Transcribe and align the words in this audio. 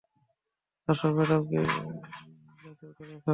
আসো, 0.87 1.05
ম্যাডাম 1.15 1.41
কে 1.49 1.57
গাছে 2.63 2.85
উঠে 2.89 3.03
দেখাও। 3.09 3.29